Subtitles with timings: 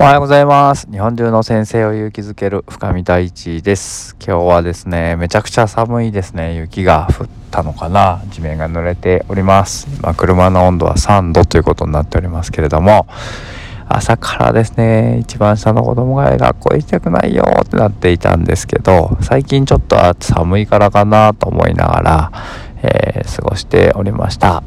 [0.00, 0.90] おはようございます。
[0.90, 4.16] 日本中の先生を勇気づける深見大地です。
[4.18, 6.56] 今日はですねめちゃくちゃ寒いですね。
[6.56, 8.22] 雪が降ったのかな。
[8.30, 9.86] 地面が濡れております。
[9.98, 13.06] 今車の温度は3度ということになっておりますけれども。
[13.88, 22.32] 朝からですね一番下の子供が学校行きたくないよってなっていたんですけど最近ちょっと寒いからかなと思いながら、
[22.82, 24.62] えー、過ごしておりました。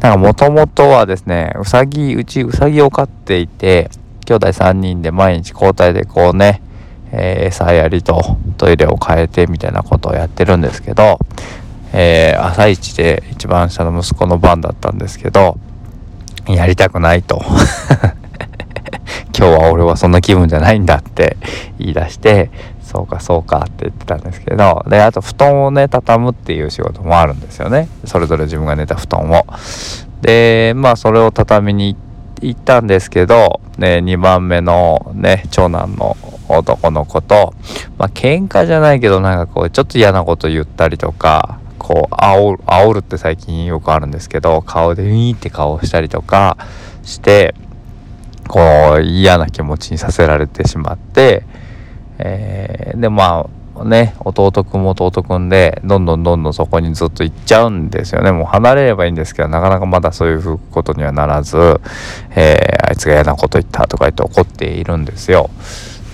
[0.00, 3.90] なんかもともとはですねうさぎうちうさぎを飼っていて
[4.30, 6.62] 兄弟3人で毎日交代でこうね、
[7.10, 11.18] えー、餌やりとトイレを変えてみたいなことをやってるんですけど、
[11.92, 15.58] えー、朝一で一番下の息子の番だったんですけど
[16.46, 17.42] やりたくないと。
[19.36, 21.38] 今日は俺はそんな気分じゃないんだって
[21.78, 22.50] 言い出して
[22.82, 27.88] そうかそうかって言ってたんですけどであと布団をね畳むっていう仕事もあるんですよね。
[28.04, 29.46] それぞれ自分が寝た布団を。
[30.20, 32.00] でまあそれを畳みに行っ
[32.40, 36.16] 行ったんですけど、ね、2番目のね長男の
[36.48, 37.54] 男の子と
[37.98, 46.56] まあ喧嘩じゃないけどなんかこうちょっと嫌なこと言ったりとかこう煽る煽るって最近よくあるんですけど顔でウィーンって顔をしたりとか
[47.02, 47.54] して
[48.48, 48.60] こ
[48.98, 51.44] う嫌な気持ちにさせられてしまって、
[52.18, 61.56] えー、でまあね弟くんも弟くんでどんどんどんどんそこにずっと行っちゃうんですよねもう離れればいいんですけどなかなかまだそういうことにはならず、
[62.36, 65.50] えー、あいつが嫌なこと言ったとか言って怒っているんですよ。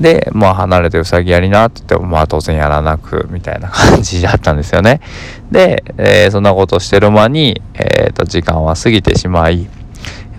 [0.00, 5.00] で、まあ離れてうさぎやりなって言っても、まあ当然やらなく、みたいな感じだったんですよね。
[5.50, 9.68] で、えー、そんなことしてる間に、えっ、ー、と、時間は過ぎてしまい、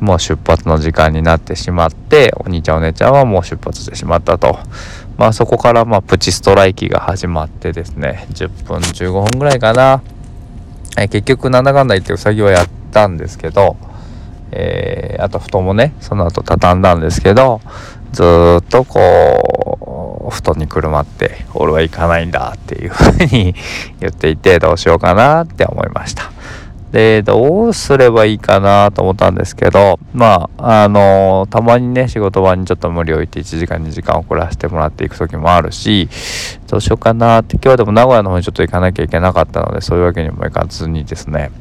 [0.02, 4.58] もう出発の時間になってしまってお兄ちゃんお姉ちゃんはもう出発してしまったと
[5.22, 10.02] まあそこからまあプチストライキが始まってですね10分15分ぐらいかな
[10.98, 13.78] え結局なんだかんだ言ってうさぎはやったんですけど、
[14.52, 17.62] えー、あと布団もねその後畳んだんですけど
[18.12, 18.24] ず
[18.62, 23.54] っとこう布団にくるまって俺は行かないんだっていうふうに
[24.02, 26.31] 言っていてどうしようかなって思いました。
[26.92, 36.10] で、どうすればいいかなと思ったんですけど、まあ、あのたまにね、仕事場にちょっと無理を置いて1時間2時間遅らせてもらっていく時もあるし、
[36.68, 41.52] どうしようかなって、今日はでも名古屋の方にちょっと行かなきゃいけなかったので、そういうわけにもいかずにですね、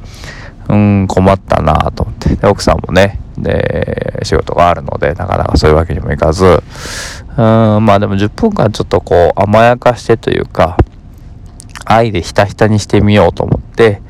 [0.67, 2.47] うん、困ったなと思って。
[2.47, 6.63] 奥さんもね、で、仕事があるので、なかなかそういうわけにもいかず、うん、
[7.37, 10.77] まあでも10分間ちょっとこう甘やかしてというか、
[11.85, 14.01] 愛でひたひたにしてみようと思って、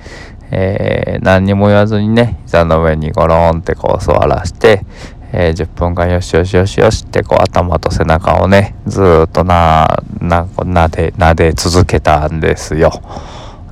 [0.52, 4.86] えー、何にも言わずにね膝の上にゴロンってこう座らして、
[5.32, 12.92] えー、10分間よしよしよしよしってこう頭と背中をねずっとなななでなで続けたんですよ。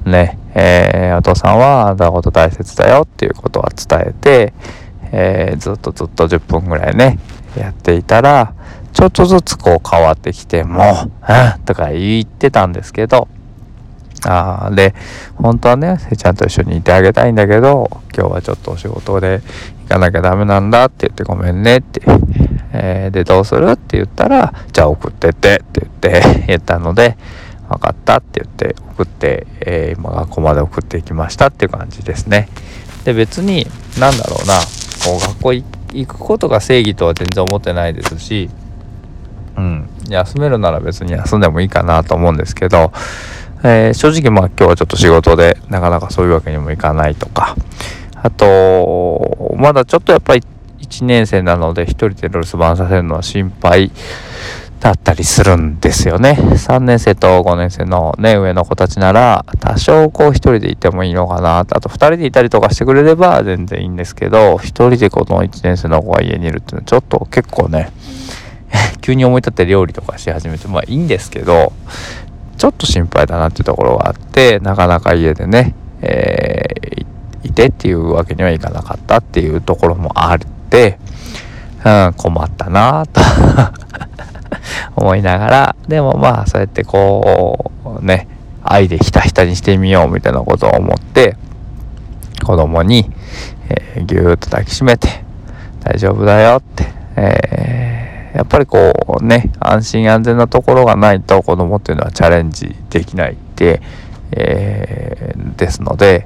[0.06, 4.53] ねえー、お父さんはあんたこと大切だよっていうことは伝えて、
[5.11, 7.19] えー、ずっとずっと10分ぐらいね
[7.57, 8.53] やっていたら
[8.94, 13.28] ちょっとずつこう変わってきてもう「うん」とか言ってたんですけど
[14.25, 14.94] あで
[15.35, 19.41] 本当はねせちゃんと一緒にいてあげたいんだけど今日はちょっとお仕事で
[19.84, 22.02] 行かなきゃダメなんだって言ってごめんねって、
[22.74, 27.18] えー、でどうするって言ったらじゃあ送ってってって言って 言ったので
[27.69, 32.50] 分かったって言って送って、えー、今学校まで送っていきましたっていう感じですね。
[33.06, 33.68] で別に
[34.00, 34.59] 何だろうな
[35.06, 38.50] こう学校行くことが正義とは全然思ってないですし
[39.58, 42.91] うん休めるなら別に休んでもいいかなと思うんですけど
[43.64, 47.56] えー、正直まあ今日はちょっと仕事でなかなかそういうわけにもいかないとか。
[48.22, 50.44] あとまだちょっとやっぱり
[50.81, 53.92] 1年生なので1人で留守番させるのは心配
[54.80, 56.38] だったりするんですよね。
[56.40, 61.59] 3年生と5年生のね上の子たちなら多少こう1人でいてもいいのかな。
[61.59, 67.91] あと2人でいたりとかしてくれれば全然いいんですけど1人でこの1年生の子が家にいるっていうのはちょっと結構ね
[69.02, 71.74] 急に思い立って料理とかし始めてまあいいんですけど
[72.59, 80.40] ちょっと心配だなっていうところがあってなかなか家でね、えー、いてっていうわけにはいかなかったっていうところもあっ
[80.70, 81.00] て、
[81.86, 83.22] うん、困ったなと
[84.97, 87.72] 思いながらでもまあそうやってこ
[88.02, 88.28] うね
[88.62, 91.38] 愛でひたひたにしてみようみたいなことを思って
[92.44, 93.09] 子供に、
[93.70, 95.23] えー、ぎゅーっと抱きしめて
[95.82, 97.78] 大丈夫だよって、えー
[98.40, 103.82] やっぱりこうね安心安全なところがないと子供っていうのはチャレンジできないって、
[104.32, 106.26] えー、ですので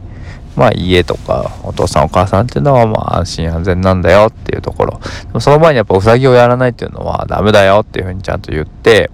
[0.56, 5.00] まあ家とかお父さんお母さんっていうのはまあ安心安全なんだよっていうところ。
[5.25, 9.10] でもその前にやっぱうさぎをやらないっていうのはダメだよっていうふうにちゃんと言って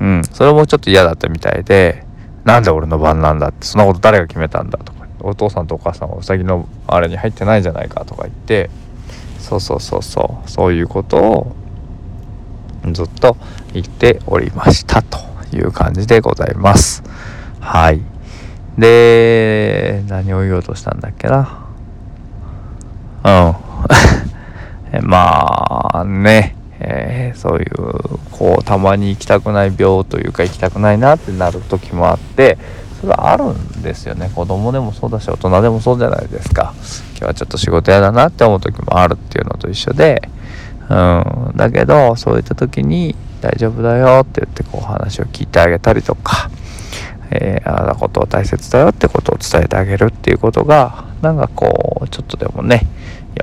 [0.00, 2.06] うんそれもちょっと嫌だったみたいで
[2.44, 8.70] なんで俺の番なんだってそんなこと誰が決めたんだとかお父さんとお母さんはうさぎのあれに入ってないじゃないかとか言って
[9.38, 11.56] そうそうそうそうそういうことを
[12.92, 13.36] ずっと
[13.72, 15.18] 言っておりましたと
[15.52, 17.02] いう感じでございます。
[17.60, 18.00] はい。
[18.78, 21.66] で何を言おうとしたんだっけな？
[23.24, 23.30] う
[25.00, 25.02] ん。
[25.08, 26.54] まあね。
[26.80, 32.56] えー、そういうこうたまに行きたくない病というか行きたくないなってなる時もあって
[33.00, 34.30] それはあるんですよね。
[34.32, 36.74] 子供でもそうだし大人でもそうじゃないですか。
[37.16, 40.22] 今日はちょっと仕事嫌だなって思う時もあるっていうのと一緒で
[40.90, 41.56] うん。
[41.56, 46.50] だけどそういった時に大丈夫だよって言ってこう話を聞いてあげたりとか、
[47.30, 52.86] えー、あなたことを大切だよってことを伝えてあげるっていうことがなんかこうちょっとでもね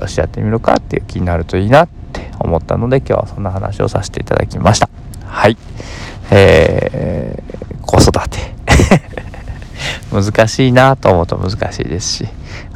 [0.00, 4.88] よしやってみるかっていう気になるといいなって思ったので今日はそんな話をさせていただきました。
[5.24, 5.56] はい。
[6.30, 8.56] えー、子育て。
[10.12, 12.28] 難しいなと思うと難しいですし。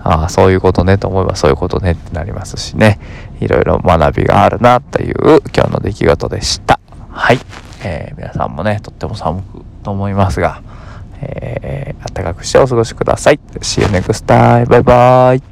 [0.02, 2.98] ああそういうことねと思えばそういうことねってなりますしね。
[3.40, 6.78] いろいろ学びがあるなという今日の出来事でした。
[7.10, 7.38] はい、
[7.84, 10.62] えー、皆さんもねとっても寒くと思いますが、
[11.20, 13.40] えー、暖かくしてお過ごしください。
[13.60, 14.66] See you next time.
[14.66, 15.49] バイバイ